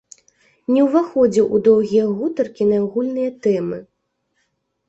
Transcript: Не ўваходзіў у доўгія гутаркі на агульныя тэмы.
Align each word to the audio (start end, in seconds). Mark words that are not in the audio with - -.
Не 0.75 0.85
ўваходзіў 0.87 1.45
у 1.57 1.61
доўгія 1.69 2.05
гутаркі 2.21 2.63
на 2.71 2.81
агульныя 2.85 3.31
тэмы. 3.47 3.77